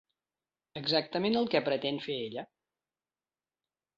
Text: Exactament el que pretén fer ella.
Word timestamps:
Exactament 0.79 1.37
el 1.41 1.51
que 1.51 1.61
pretén 1.69 2.01
fer 2.07 2.17
ella. 2.21 2.45